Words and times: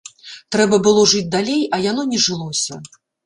Трэба 0.55 0.79
было 0.87 1.03
жыць 1.11 1.29
далей, 1.35 1.61
а 1.77 1.81
яно 1.91 2.07
не 2.13 2.23
жылося. 2.27 2.81